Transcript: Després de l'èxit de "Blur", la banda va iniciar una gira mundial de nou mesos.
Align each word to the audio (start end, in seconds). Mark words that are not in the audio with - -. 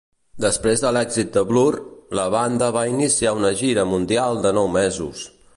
Després 0.43 0.79
de 0.85 0.89
l'èxit 0.95 1.35
de 1.35 1.43
"Blur", 1.51 1.67
la 2.21 2.25
banda 2.37 2.71
va 2.79 2.87
iniciar 2.95 3.37
una 3.43 3.55
gira 3.63 3.87
mundial 3.95 4.45
de 4.49 4.57
nou 4.61 4.77
mesos. 4.83 5.27